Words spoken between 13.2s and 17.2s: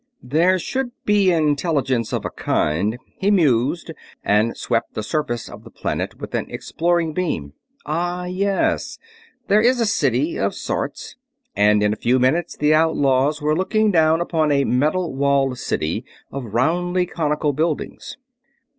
were looking down upon a metal walled city of roundly